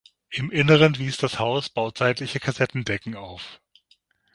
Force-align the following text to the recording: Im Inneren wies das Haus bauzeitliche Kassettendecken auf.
Im 0.31 0.49
Inneren 0.49 0.97
wies 0.97 1.17
das 1.17 1.37
Haus 1.37 1.69
bauzeitliche 1.69 2.39
Kassettendecken 2.39 3.15
auf. 3.15 3.61